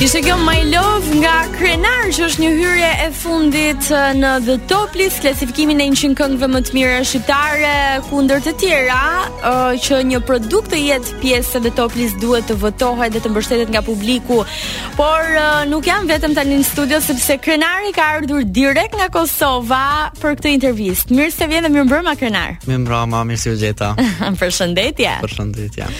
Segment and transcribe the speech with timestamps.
[0.00, 4.94] Ishte kjo My Love nga Krenar që është një hyrje e fundit në The Top
[4.96, 7.72] List, klasifikimin e 100 këngëve më të mira shqiptare
[8.08, 9.00] ndër të tjera,
[9.84, 13.74] që një produkt të jetë pjesë The Top List duhet të votohet dhe të mbështetet
[13.74, 14.40] nga publiku.
[14.96, 15.36] Por
[15.68, 19.84] nuk jam vetëm tani në studio sepse i ka ardhur direkt nga Kosova
[20.16, 21.12] për këtë intervistë.
[21.12, 22.56] Mirë se vjen dhe mirë mbrëmë Krenar.
[22.64, 23.92] Mirë mbrëmë, mirë si u gjeta.
[24.40, 25.12] Përshëndetje.
[25.26, 25.92] Përshëndetje.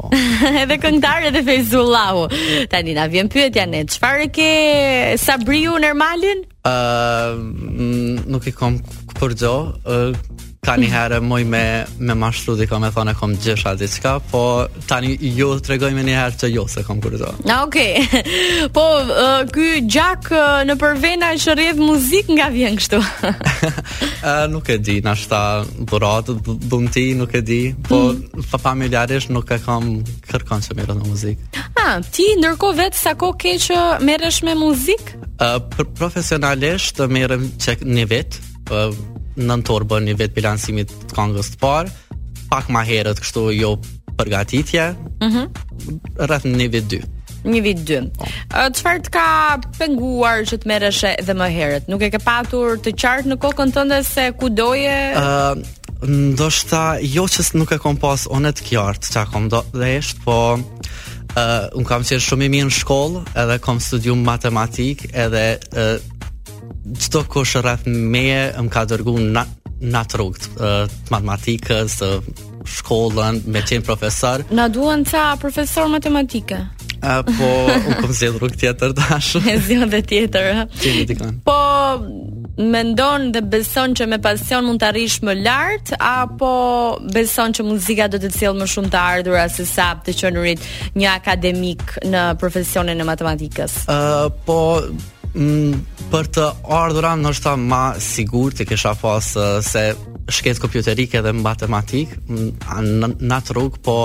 [0.01, 0.09] Oh.
[0.61, 2.23] edhe këngëtar edhe Fejzullahu.
[2.73, 4.49] Tani na vjen pyetja ne, çfarë ke
[5.21, 6.41] Sabriu Nermalin?
[6.69, 8.79] Ëm uh, nuk e kam
[9.19, 9.53] përzo,
[9.85, 10.15] uh,
[10.63, 11.61] ka një herë moj me,
[12.03, 14.41] me mashtru dhe kom e thonë e kom gjësha diçka, po
[14.87, 17.31] tani ju të regojme një herë që ju jo se kom kurdo.
[17.49, 17.91] Na, ah, okej.
[18.03, 18.39] Okay.
[18.73, 22.99] Po, uh, ky gjak uh, në përvena e shërjedh muzik nga vjen kështu?
[22.99, 25.41] uh, nuk e di, nashta
[25.89, 28.45] burat, dhunti, nuk e di, po mm.
[28.51, 29.89] fa familjarisht nuk e kom
[30.29, 31.59] kërkon që mirë në muzik.
[31.83, 35.15] Ah, ti ndërkohë vetë sa ko ke që merresh me muzik?
[35.41, 35.59] Uh,
[35.97, 38.51] profesionalisht merrem merem që një vetë,
[39.39, 41.93] nëntor bërë një vetë bilansimit të kongës të parë,
[42.51, 43.75] pak ma herët kështu jo
[44.17, 44.89] përgatitje,
[45.19, 46.23] mm -hmm.
[46.27, 47.01] rrëth një vitë dy.
[47.43, 47.97] Një vitë dy.
[48.53, 49.03] Qëfar po.
[49.05, 51.87] të ka penguar që të mereshe dhe më herët?
[51.87, 55.13] Nuk e ke patur të qartë në kokën tënde se ku doje?
[55.17, 55.57] Uh,
[56.07, 60.53] ndoshta jo që nuk e kom pas onet kjartë që kom do dhe eshtë, po
[60.55, 65.97] uh, unë kam qenë shumë i mirë në shkollë edhe kom studium matematik edhe uh,
[66.99, 68.23] çdo kush rreth me
[68.59, 69.43] më ka dërguar në
[69.93, 70.69] në trok të
[71.11, 72.09] matematikës, të
[72.77, 74.45] shkollën, me të profesor.
[74.55, 76.61] Na duan ca profesor matematike.
[77.03, 77.47] Uh, po,
[77.83, 79.41] unë kam zgjedhur rrugë tjetër dashur.
[79.43, 80.61] Me zgjedhje tjetër.
[80.71, 81.55] tjetër po
[82.63, 86.51] mendon dhe beson që me pasion mund të arrish më lart apo
[87.13, 90.63] beson që muzika do të cilë më shumë të ardhurat se sa të qenurit
[90.95, 93.81] një akademik në profesionin e matematikës.
[93.91, 94.61] Ë uh, po
[95.37, 95.79] mm,
[96.11, 99.85] për të ardhur anë është ta ma sigur të kisha pas uh, se
[100.33, 102.49] shketë kompjuterike dhe matematik mm,
[103.03, 103.97] në, atë rrugë, po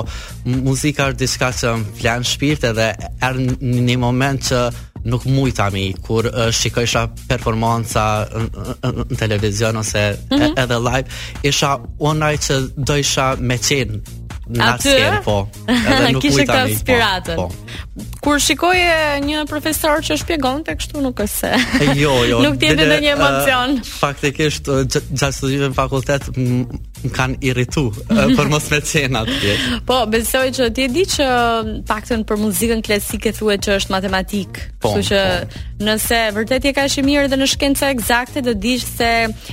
[0.49, 4.63] muzika është diska që më flenë shpirt edhe erë një, një moment që
[5.09, 10.37] nuk mujta mi kur uh, shikoj isha performanca uh, uh, uh, në televizion ose mm
[10.39, 10.59] -hmm.
[10.63, 14.01] edhe live isha onaj që do isha me qenë
[14.49, 15.47] në skenë po
[15.87, 17.51] edhe nuk mujta mi po, po
[18.25, 22.87] kur shikoje një profesor që shpjegon të kështu nuk është se jo, jo, nuk tjetë
[22.91, 28.21] dhe një uh, emocion uh, faktikisht gjatë së gjithë në fakultet më kanë irritu uh,
[28.35, 32.25] për mos me cena të tjetë po, besoj që ti e di që um, pakten
[32.29, 35.05] për muzikën klasike thue që është matematik po, po.
[35.11, 35.23] që
[35.87, 39.13] nëse vërtet je ka mirë dhe në shkenca eksakte dhe di se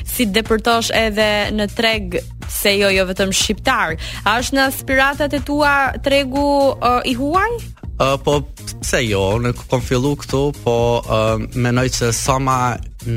[0.09, 2.17] si depërtosh edhe në treg
[2.51, 3.93] se jo, jo vetëm shqiptar
[4.25, 7.74] a është në aspiratat e tua tregu uh, i huaj?
[7.95, 8.41] Uh, po
[8.81, 12.57] pse jo, unë kom fillu këtu, po uh, menoj që sa më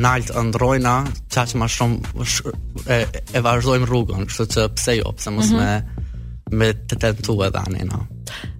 [0.04, 0.92] nalt ndrojna,
[1.34, 2.52] qa që ma shumë sh,
[2.86, 3.00] e,
[3.34, 6.60] e vazhdojmë rrugën, kështu që pse jo, pse mos më mhm.
[6.62, 8.04] me, të tentu edhe anë, no.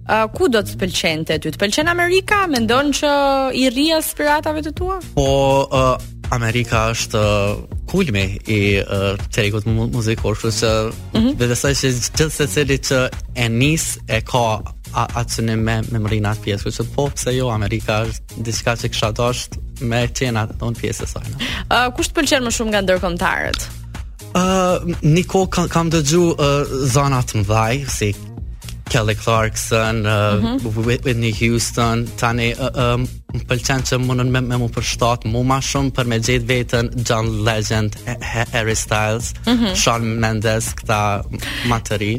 [0.09, 1.53] Uh, ku do të pëlqen të ty?
[1.55, 2.43] Të pëlqen Amerika?
[2.51, 3.15] Mendon që
[3.61, 4.97] i rria aspiratave të tua?
[5.15, 5.29] Po,
[5.71, 5.93] uh,
[6.35, 7.21] Amerika është
[7.89, 11.31] kulmi i uh, tregut muzikor, kështu që mm -hmm.
[11.39, 12.99] vetësoj se gjithë secili që
[13.45, 14.47] e nis e ka
[14.95, 19.11] a atësën me me mërinë pjesë, kështë po pëse jo, Amerika është diska që kësha
[19.17, 21.35] të është me tjena të tonë pjesë e sajnë.
[21.41, 23.67] Uh, kushtë pëlqenë më shumë nga ndërkomtarët?
[24.29, 28.11] Uh, një kam, kam uh, zonat më dhaj, si
[28.89, 34.67] Kelly Clarkson, uh, Whitney Houston, tani, uh, um, më pëlqen që mundën me, me më
[34.73, 37.95] përshtat mu ma shumë për me gjithë vetën John Legend,
[38.53, 39.75] Harry Styles, mm -hmm.
[39.75, 41.01] Shawn Mendes, këta
[41.69, 42.13] ma të ri.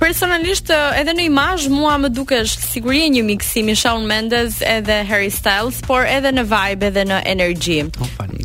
[0.00, 5.30] Personalisht, edhe në imaj, mua më duke është sigurie një miksimi Shawn Mendes edhe Harry
[5.30, 7.78] Styles, por edhe në vibe edhe në energy.
[7.84, 8.36] O, oh, falim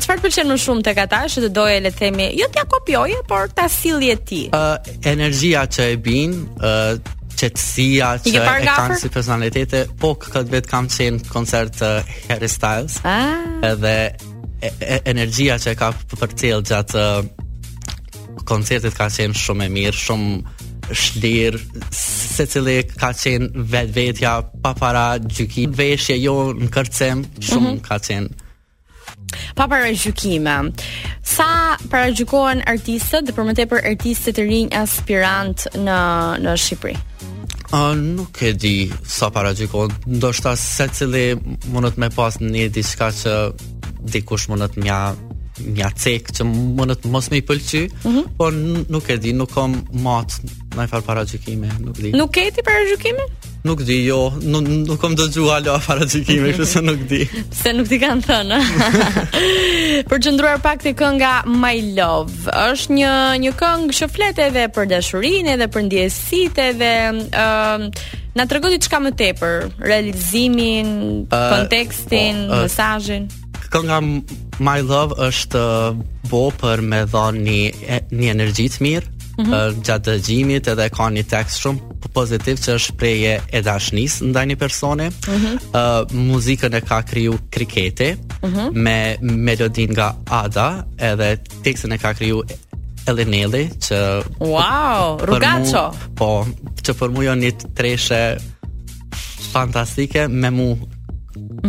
[0.00, 3.42] Qëfar pëlqen më shumë të kata, shë të doje le themi, jo t'ja kopjoje, por
[3.56, 4.42] t'a silje ti?
[4.58, 4.76] Uh,
[5.14, 10.88] energia që e binë, uh, qëtësia që e kanë si personalitete, po këtë vetë kam
[10.92, 12.98] qenë koncert uh, Harry Styles.
[13.04, 13.38] Ah.
[13.64, 17.20] Edhe e, e, energia që e ka për cilë gjatë uh,
[18.50, 20.58] koncertit ka qenë shumë e mirë, shumë
[20.90, 21.56] shlir,
[21.94, 27.74] se cili ka qenë vetë vetja, pa para gjykim, veshje jo në kërcem, shumë mm
[27.74, 27.88] -hmm.
[27.88, 28.30] ka qenë
[29.54, 29.86] pa para
[31.22, 35.98] Sa para gjykohen artistët dhe për më tepër artistët e rinj aspirant në
[36.42, 36.96] në Shqipëri?
[37.70, 41.34] A, nuk e di sa para gjikon, ndoshta se cili
[41.70, 43.34] Mënët me pas një diska që
[44.10, 45.00] dikush mënët mja
[45.60, 48.24] mja cek që mënët mos me i pëlqy, mm -hmm.
[48.38, 48.52] por
[48.90, 50.34] nuk e di, nuk kom matë
[50.74, 51.22] në i para
[51.84, 52.10] nuk di.
[52.10, 53.24] Nuk e ti para gjikime?
[53.60, 56.80] Nuk di, jo, nuk, nuk kom do gjuha lo a fara të gjikime, kështë se
[56.80, 57.18] nuk di
[57.60, 58.60] Se nuk ti kanë thënë
[60.08, 63.12] Për qëndruar pak të kënga My Love është një,
[63.44, 66.90] një këngë që flete edhe për dashurin edhe për ndjesit edhe
[67.26, 67.84] uh,
[68.38, 70.90] Në të rëgodit më tepër, realizimin,
[71.26, 73.28] uh, kontekstin, po, uh, mesajin
[73.70, 74.00] Kënga
[74.64, 75.66] My Love është
[76.32, 79.82] bo për me dhonë një, një energjit mirë mm -hmm.
[79.82, 84.56] gjatë dëgjimit edhe ka një tekst shumë pozitiv që është preje e dashnis ndaj një
[84.58, 85.54] personi mm -hmm.
[85.72, 88.68] uh, muzikën e ka kriju krikete mm -hmm.
[88.72, 92.42] me melodin nga Ada edhe tekstin e ka kriju
[93.06, 93.98] Elenelli që
[94.40, 96.46] wow, rugaccio po,
[96.84, 98.36] që për mu jo një treshe
[99.52, 100.76] fantastike me mu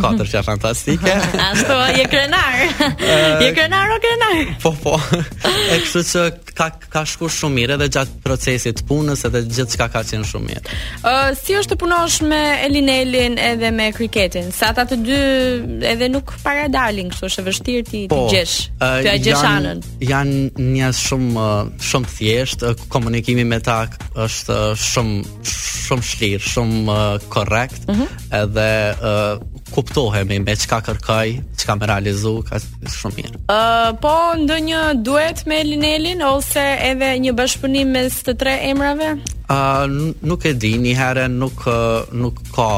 [0.00, 1.10] katër që fantastike.
[1.52, 2.64] Ashtu, je krenar.
[3.42, 4.40] je krenar o krenar.
[4.62, 4.96] Po, po.
[5.72, 6.22] E kështu që
[6.56, 10.48] ka, ka shku shumë mirë edhe gjatë procesit punës edhe gjithë që ka qenë shumë
[10.50, 10.76] mirë.
[11.00, 14.50] Uh, si është të punosh me Elinelin edhe me Kriketin?
[14.54, 15.20] Sa ta të dy
[15.92, 19.46] edhe nuk para dalin, kështu është e vështirë ti të po, gjesh, Ti a gjesh
[19.48, 19.82] anën?
[20.08, 21.48] Janë një shumë,
[21.90, 23.80] shumë thjesht, komunikimi me ta
[24.20, 25.18] është shumë,
[25.48, 27.00] shumë shlirë, shumë
[27.32, 28.06] korrekt, uh, mhm.
[28.06, 28.30] -huh.
[28.42, 28.68] edhe
[29.74, 32.60] kuptohemi me çka kërkoj, çka më realizu, ka
[32.92, 33.40] shumë mirë.
[33.40, 39.14] Ëh, uh, po ndonjë duet me Linelin ose edhe një bashkëpunim mes të tre emrave?
[39.14, 41.64] Ëh, uh, nuk e di, një herë nuk
[42.18, 42.68] nuk ka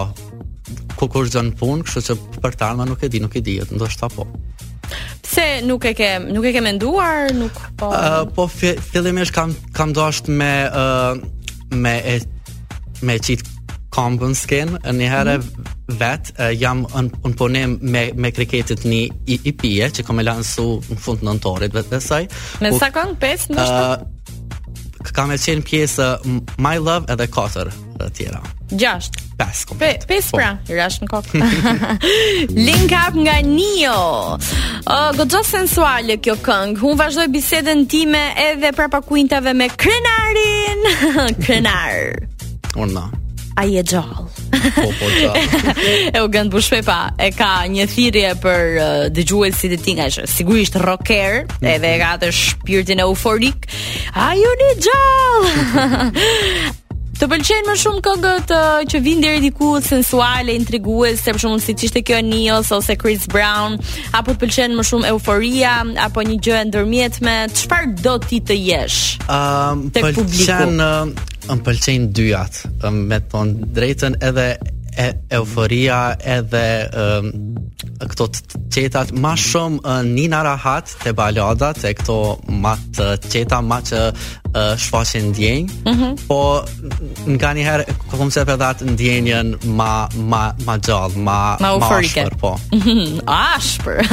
[1.01, 4.29] kokozën punë, kështu që për ta nuk e di, nuk e di, ndoshta po.
[5.25, 7.91] Pse nuk e ke, nuk e ke menduar, nuk po.
[7.91, 11.19] Ëh, uh, po fillimisht kam kam dashur me uh,
[11.75, 12.21] me e,
[13.03, 13.43] me çit
[13.95, 15.71] kombën skin, një herë mhm.
[16.01, 19.01] vet jam un, un punim me me kriketit një
[19.31, 22.25] i, i pije që kam lansu në fund të nëntorit vetë saj
[22.65, 24.13] Me sa kong pes në shtu?
[25.15, 26.07] kam e qenë pjesë
[26.65, 27.69] My Love edhe Kotër
[28.01, 28.39] dhe tjera.
[28.73, 29.19] Gjasht.
[29.39, 29.65] Pes,
[30.09, 30.39] pes po.
[30.41, 31.29] pra, i rash në kok
[32.67, 33.99] Link up nga Nio.
[34.87, 36.81] Uh, Godzo sensuale kjo këngë.
[36.81, 40.83] Unë vazhdoj bisedën time edhe prapa kuintave me krenarin.
[41.45, 42.01] Krenar.
[42.75, 43.05] Unë na
[43.55, 44.23] ai e gjallë.
[44.75, 45.41] Po, po,
[46.15, 50.07] e u gëndë bushme pa E ka një thirje për uh, dëgjuet si të tinga
[50.15, 51.67] që Sigurisht rocker mhm.
[51.69, 53.67] Edhe e ka të shpirtin e euforik
[54.17, 56.07] A ju një gjallë
[57.19, 61.85] Të pëlqen më shumë këngët uh, që vijnë deri diku sensuale, intriguese, për shembull siç
[61.87, 63.77] ishte kjo Neo ose Chris Brown,
[64.19, 65.77] apo të pëlqen më shumë Euforia
[66.09, 68.99] apo një gjë e ndërmjetme, çfarë do ti të jesh?
[69.29, 72.61] Ëm, um, të publikut më pëlqejnë dyjat,
[72.95, 74.47] me të thonë drejtën edhe
[75.05, 75.99] e euforia
[76.37, 76.63] edhe
[76.95, 77.33] um,
[78.13, 79.41] këto të qetat ma mhm.
[79.43, 82.19] shumë uh, një narahat të baladat e këto
[82.65, 84.05] ma të qeta ma që
[84.55, 86.15] uh, shfaqje ndjenjë, mm -hmm.
[86.29, 86.63] po
[87.29, 92.29] nga një herë se për datë ndjenjën ma ma ma jall, ma ma ofrike.
[92.41, 92.57] Po.
[93.55, 93.99] Ashpër.
[94.03, 94.07] Ë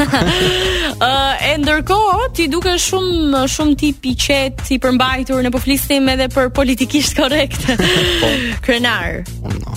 [1.10, 6.10] uh, e ndërkohë ti duke shumë shumë tip i qet, i përmbajtur, ne po flisim
[6.10, 7.66] edhe për politikisht korrekt.
[8.22, 8.28] po.
[8.62, 9.24] Krenar.
[9.42, 9.74] No.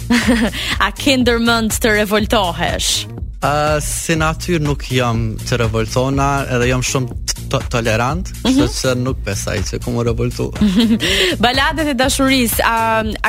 [0.81, 3.07] A ke ndërmend të revoltohesh?
[3.45, 7.24] Uh, si natyr nuk jam të revoltona Edhe jam shumë
[7.59, 8.57] to tolerant, mm -hmm.
[8.57, 10.47] sepse nuk pesaj se ku më revoltu.
[11.45, 12.77] Baladat e dashurisë, a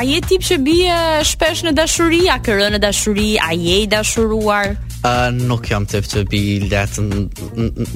[0.12, 0.94] je tip që bie
[1.30, 4.68] shpesh në dashuri, a ke rënë në dashuri, a je i dashuruar?
[5.10, 7.28] Uh, nuk jam të që bi letë në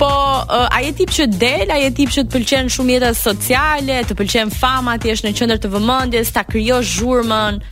[0.00, 4.18] Po, uh, aje tip që del, aje tip që të pëlqen shumë jetës sociale, të
[4.18, 7.62] pëlqen fama, ti është në qëndër të vëmëndjes, ta krijosh zhurëmën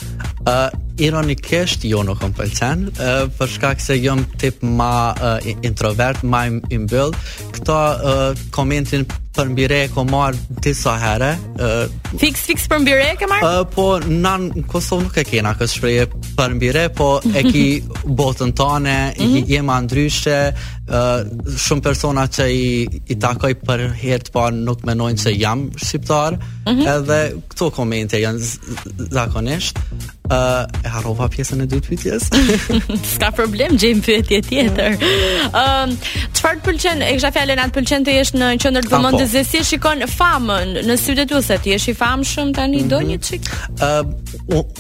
[1.00, 5.36] ironikisht jo nuk më pëlqen, uh, për shkak se jam tip ma uh,
[5.66, 7.12] introvert, ma i mbyll.
[7.56, 9.04] Këto uh, komentin
[9.36, 11.34] për mbire e ko marrë disa herë.
[11.60, 11.82] Uh,
[12.22, 13.50] fix, fix për mbire e ke marrë?
[13.52, 16.06] Uh, po, na në Kosovë nuk e kena kështë shpreje
[16.38, 17.66] për mbire, po e ki
[18.18, 19.44] botën tane, mhm.
[19.52, 20.38] jema ndryshe,
[20.86, 22.66] uh, shumë persona që i,
[23.12, 26.86] i takoj për herë të parë nuk menojnë që jam shqiptar, mhm.
[26.96, 27.20] edhe
[27.52, 29.84] këto komente janë zakonisht
[30.26, 32.25] ë uh, e harrova pjesën e dytë fitjes.
[33.16, 34.97] S'ka problem, gjejmë pyetje tjetër.
[34.99, 35.04] ë
[35.52, 35.92] uh,
[36.37, 37.04] Çfarë të pëlqen?
[37.06, 40.75] E kisha fjalën atë pëlqen të jesh në qendër të vëmendjes dhe si shikon famën
[40.88, 43.11] në sytë tuaj se ti je i famshëm tani do mhm.
[43.11, 43.50] një çik.
[43.78, 43.92] ë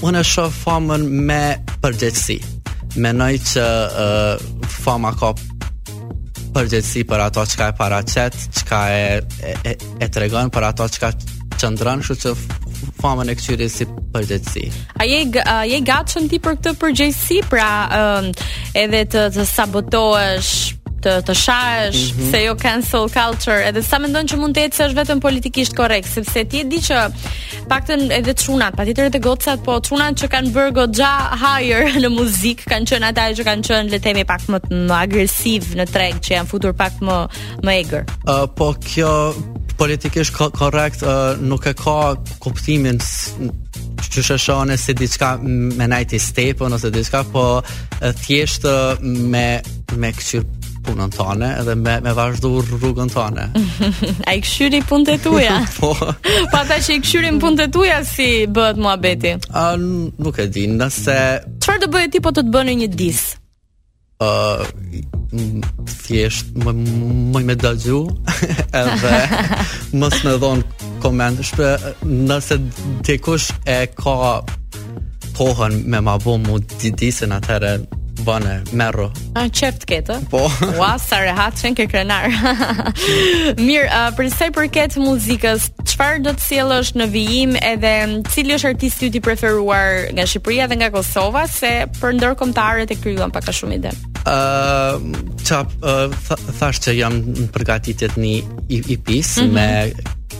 [0.06, 2.38] Unë shoh famën me përgjegjësi.
[2.96, 3.66] Mendoj nëjë që
[4.02, 5.34] uh, fama ka
[6.56, 9.20] përgjëtësi për ato që ka e paracet, që ka e,
[9.70, 11.10] e, e tregon për ato që ka
[11.60, 12.32] qëndrën, që
[13.02, 14.66] famën e këtyre si përgjegjësi.
[15.00, 17.68] A je a je gatshëm ti për këtë përgjegjësi, pra
[18.22, 18.30] um,
[18.84, 20.54] edhe të, të sabotohesh
[21.06, 22.30] të të shahesh mm -hmm.
[22.32, 26.08] se jo cancel culture edhe sa mendon që mund të ecë është vetëm politikisht korrekt
[26.08, 27.02] sepse ti e di që
[27.70, 31.12] paktën edhe çunat patjetër edhe gocat po çunat që kanë bërë goxha
[31.42, 34.94] higher në muzik kanë qenë ata që kanë qenë le të themi pak më, më
[35.06, 37.16] agresiv në treg që janë futur pak më
[37.64, 39.12] më egër uh, po kjo
[39.76, 42.98] politikisht korrekt uh, nuk e ka kuptimin
[44.06, 47.42] që shëshone si diçka me najti stepën ose diçka, po
[48.22, 48.64] thjesht
[49.02, 49.46] me,
[50.00, 50.44] me këqyr
[50.86, 53.48] punën tane edhe me, me vazhdu rrugën tane.
[54.30, 55.56] A i këshyri punët e tuja?
[55.80, 55.92] po.
[56.54, 59.34] pa po ta që i këshyri punët e tuja si bëhet mua beti?
[59.52, 61.18] A, nuk e dinë, nëse...
[61.60, 63.42] Qëfar do bëhet ti po të të bëni një disë?
[64.20, 66.72] thjesht më
[67.34, 68.00] më më dëgju
[68.80, 69.10] edhe
[70.00, 70.60] mos më dhon
[71.02, 71.68] koment shpe
[72.06, 72.56] nëse
[73.04, 74.14] dikush kush e ka
[75.36, 77.76] kohën me ma bë mu di di se na tare
[78.24, 80.48] bane merro ketë po
[80.80, 82.30] Ua, sa rehat çen ke krenar
[83.66, 87.92] mirë për sa i përket muzikës çfarë do të sjellësh në vijim edhe
[88.34, 93.32] cili është artisti i preferuar nga Shqipëria dhe nga Kosova se për ndërkombëtarët e kryuan
[93.32, 93.94] pak a shumë ide.
[94.26, 98.34] Ëh, uh, ça uh, thash që jam në përgatitje të një
[98.92, 99.52] EP mm -hmm.
[99.52, 99.68] me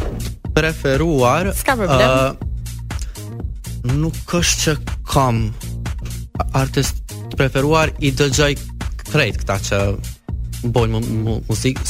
[0.54, 2.49] preferuar, ëh,
[3.88, 4.74] nuk është që
[5.10, 5.42] kam
[6.56, 8.52] artist të preferuar i dëgjaj
[9.10, 9.80] krejt këta që
[10.74, 11.00] bojnë
[11.48, 11.80] muzik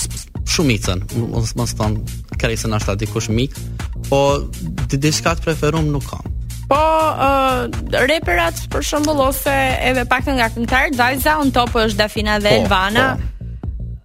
[0.50, 1.98] shumicën, mos mos thon
[2.40, 3.54] krejtën ashta dikush mik,
[4.08, 4.42] po
[4.90, 6.26] diçka të preferum nuk kam.
[6.70, 7.66] Po uh,
[8.06, 12.62] reperat për shembull ose edhe pak nga këngëtarët Dajza, on top është Dafina dhe po,
[12.62, 13.06] Elvana.
[13.18, 13.29] Po.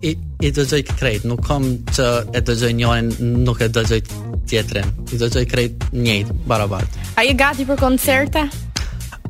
[0.01, 3.11] i, i dëgjoj krejt, nuk kam që e dëgjoj njën,
[3.45, 4.01] nuk e dëgjoj
[4.49, 6.97] tjetërin, i dëgjoj krejt njët, barabart.
[7.21, 8.47] A i gati për koncerte?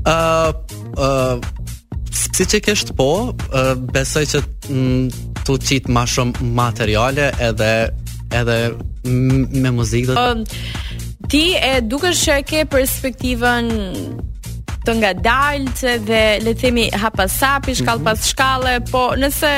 [0.07, 0.55] Uh,
[0.95, 1.43] uh,
[2.37, 3.33] si që kesht po,
[3.91, 5.11] besoj që mm,
[5.43, 7.73] tu qitë ma shumë materiale edhe
[8.33, 8.57] edhe
[9.05, 10.15] me muzikë.
[10.17, 10.45] Um,
[11.33, 13.69] ti e dukesh që ke perspektivën
[14.83, 18.07] të dalët dhe le të themi hap pas sapi, shkallë mhm.
[18.11, 19.53] pas shkalle, po nëse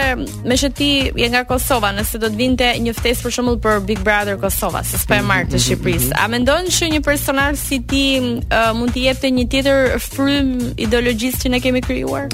[0.46, 0.88] me që ti
[1.18, 4.84] je nga Kosova, nëse do të vinte një ftesë për shembull për Big Brother Kosova,
[4.86, 6.12] se s'po e mhm, marr të mhm, Shqipërisë.
[6.22, 10.54] A mendon se një personazh si ti uh, mund të jetë një tjetër frym
[10.86, 12.30] ideologjisë që ne kemi krijuar?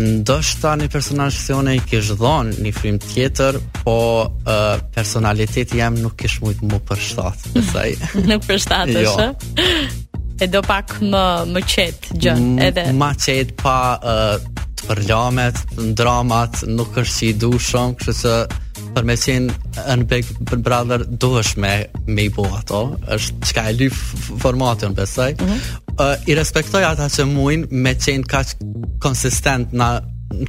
[0.00, 3.94] Ndo shta një personal që i dhonë një frim tjetër, po
[4.26, 7.62] uh, personaliteti jam nuk kish mujtë më përshtatë.
[8.30, 9.28] nuk përshtatë është?
[9.30, 10.24] Jo.
[10.42, 11.22] E do pak më,
[11.54, 12.86] më qetë gjënë edhe?
[12.98, 14.36] Ma qetë pa uh,
[14.80, 18.62] të përgjamet, Ndramat dramat, nuk është që i du shumë, kështë që
[18.96, 19.54] për me qenë
[19.94, 20.28] Un Big
[20.64, 21.72] Brother duhesh me
[22.06, 22.80] me i bo ato,
[23.14, 23.98] është çka e lyf
[24.42, 25.58] formatin Mm -hmm.
[25.94, 28.54] uh, I respektoj ata që muin me qenë kaq
[29.00, 30.00] konsistent na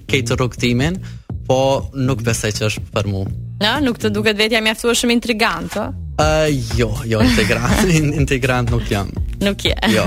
[0.10, 0.98] këtë rrugtimin,
[1.48, 3.26] po nuk besoj që është për mua.
[3.62, 5.82] Na, nuk të duket vetja mjaftueshëm intrigant, po?
[5.82, 5.92] ë?
[6.18, 7.80] Uh, jo, jo, integrant,
[8.22, 9.10] integrant nuk jam.
[9.42, 9.76] Nuk je.
[9.94, 10.04] Jo.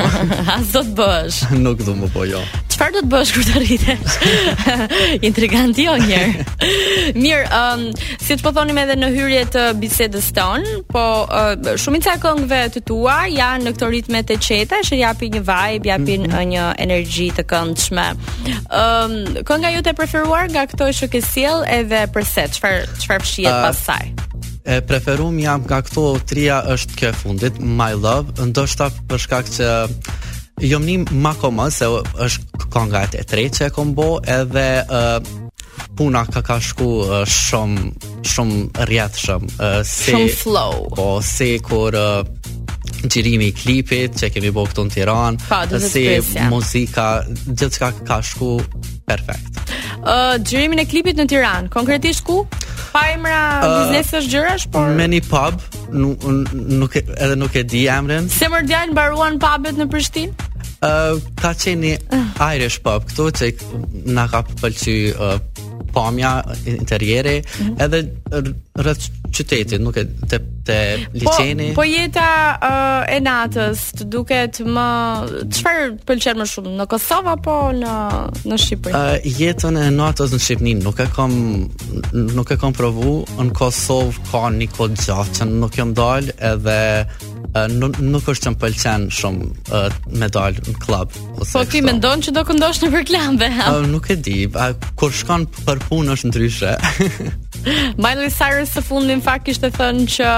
[0.56, 1.48] As bësh.
[1.66, 2.40] nuk do më po jo
[2.78, 4.18] çfarë do të bësh kur të rritesh?
[5.26, 6.44] Intrigant jo njëherë.
[7.16, 11.50] Mirë, ëm, um, si të po thonim edhe në hyrje të bisedës tonë, po uh,
[11.80, 15.90] shumica e këngëve të tua janë në këto ritme të qeta, që japi një vibe,
[15.90, 16.36] japi mm -hmm.
[16.38, 18.06] Uh, një energji të këndshme.
[18.12, 19.18] Ëm, um,
[19.48, 23.62] kënga jote e preferuar nga këto që ke sjell edhe përse, Çfarë çfarë fshihet uh,
[23.66, 24.06] pasaj?
[24.68, 29.66] e preferum jam nga këto trija është kjo fundit My Love, ndoshta për shkak që
[30.62, 31.86] Jo më një më koma, se
[32.24, 35.18] është konga e tre që e kombo, edhe uh,
[35.98, 37.86] puna ka ka shku uh, shumë,
[38.26, 39.52] shumë rjetë shumë.
[39.56, 40.82] Uh, si, shumë flow.
[40.98, 41.94] Po, si kur...
[41.98, 42.34] Uh,
[43.06, 46.48] xhirimi i klipit që kemi bo këtu në Tiranë, si ja.
[46.50, 47.08] muzika,
[47.46, 48.56] gjithçka ka shku
[49.08, 49.60] perfekt.
[49.98, 52.42] Ë uh, xhirimin e klipit në Tiranë, konkretisht ku?
[52.94, 55.60] Pa emra uh, biznesesh gjërash, por me një pub,
[55.92, 58.28] nuk nuk edhe nuk e di emrin.
[58.32, 60.46] Se më djalë mbaruan pubet në Prishtinë?
[60.86, 61.96] Ë uh, ka qenë
[62.46, 63.52] Irish pub këtu që
[64.14, 65.38] na ka pëlqyer uh,
[65.94, 66.36] pamja
[66.70, 67.84] interiere, mm -hmm.
[67.84, 68.52] edhe
[68.84, 70.78] rreth qytetit, nuk e te te
[71.12, 71.68] po, liçeni.
[71.72, 72.30] Po, po jeta
[72.60, 74.86] uh, e natës të duket më
[75.56, 77.94] çfarë pëlqen më shumë në Kosovë apo në
[78.50, 78.94] në Shqipëri?
[78.98, 81.32] Uh, jetën e natës në Shqipëri nuk e kam
[82.36, 86.76] nuk e kam provu në Kosovë ka një kohë gjatë që nuk jam dal edhe
[87.72, 89.88] nuk, nuk është që më pëlqen shumë uh,
[90.20, 91.12] me dalë në klub.
[91.38, 93.48] Ose po ti mendon që do këndosh në përklambe?
[93.64, 96.74] Uh, nuk e di, uh, kur shkon për punë është ndryshe.
[97.98, 100.34] Miley Cyrus së fundi në fakt kishte thënë që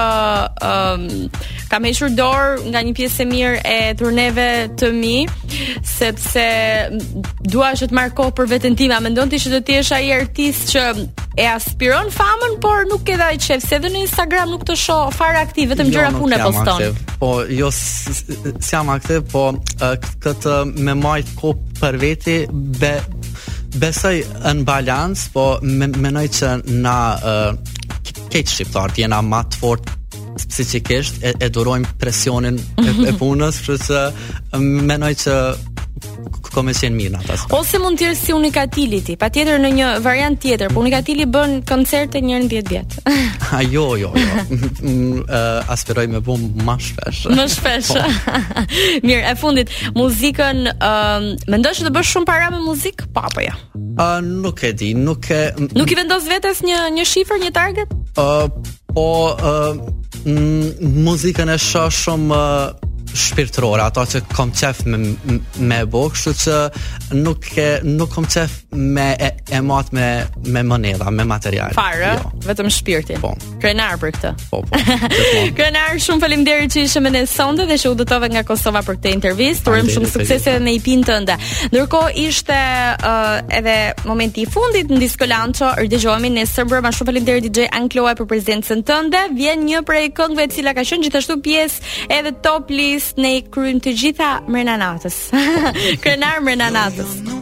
[0.67, 1.05] um,
[1.71, 4.47] kam hequr dorë nga një pjesë e mirë e turneve
[4.81, 5.15] të mi,
[5.87, 6.45] sepse
[7.45, 8.97] dua që të marr kohë për veten time.
[9.05, 10.87] Mendon ti që do të jesh ai artist që
[11.37, 15.11] e aspiron famën, por nuk e dhaj qef, se dhe në Instagram nuk të shoh
[15.15, 16.73] farë aktiv, vetëm jo, gjëra punë poston.
[16.73, 18.33] Aktiv, po jo si
[18.67, 19.45] jam aktiv, po
[20.25, 20.55] këtë
[20.89, 22.97] me majt ko për veti be
[23.79, 26.51] besoj në balans, po mendoj që
[26.83, 26.97] na
[28.33, 29.99] keq shqiptar jena më të fortë
[30.41, 34.03] psikikisht e, e durojm presionin e, e punës, kështu
[34.59, 35.35] me mendoj që
[36.51, 37.21] kërkon me mirë
[37.55, 42.19] Ose mund të jesh si Unikatiliti, patjetër në një variant tjetër, por Unikatili bën koncerte
[42.21, 42.97] një herë në 10 vjet.
[43.55, 44.45] A jo, jo, jo.
[44.81, 44.91] Ë
[45.37, 47.21] eh, aspiroj me bum më shpesh.
[47.37, 47.91] Më shpesh.
[47.93, 48.35] Po.
[49.07, 53.05] mirë, e fundit, muzikën ë uh, um, mendosh të bësh shumë para me muzik?
[53.15, 53.55] Po apo jo?
[53.77, 55.41] Ë ah, nuk e di, nuk e
[55.75, 57.91] Nuk i vendos vetes një një shifër, një target?
[57.91, 59.97] Ë uh, ah, po ë uh, ah,
[60.91, 62.80] muzikën e shoh shumë uh,
[63.17, 64.99] shpirtërore, ato që kam qef me
[65.61, 66.57] me bok, kështu që
[67.21, 70.07] nuk e nuk kam qef me e, e mat me
[70.47, 71.75] me monedha, me materiale.
[71.77, 72.29] Farë, jo.
[72.47, 73.19] vetëm shpirtin.
[73.23, 73.35] Po.
[73.61, 74.29] Krenar për këtë.
[74.49, 74.79] Po, po.
[75.57, 78.97] Krenar, shumë faleminderit që ishe me ne sonte dhe që u dëtove nga Kosova për
[78.97, 79.69] këtë intervistë.
[79.71, 81.37] Urojm shumë sukses edhe në IP-n tënde.
[81.69, 83.77] Ndërkohë ishte uh, edhe
[84.09, 88.81] momenti i fundit në Disco Lancho, rdëgjohemi nesër ma Shumë faleminderit DJ Ankloa për prezencën
[88.87, 89.21] tënde.
[89.37, 93.43] Vjen një prej këngëve të cila ka qenë gjithashtu pjesë edhe top list në i
[93.53, 95.23] kryjm të gjitha Mrenanatës.
[96.03, 97.37] Krenar Mrenanatës.